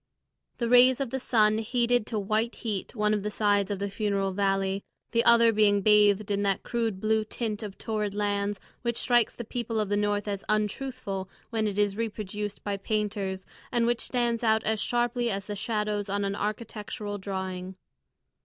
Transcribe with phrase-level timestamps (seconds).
[0.57, 3.87] The rays of the sun heated to white heat one of the sides of the
[3.87, 8.97] funeral valley, the other being bathed in that crude blue tint of torrid lands which
[8.97, 13.85] strikes the people of the North as untruthful when it is reproduced by painters, and
[13.85, 17.75] which stands out as sharply as the shadows on an architectural drawing.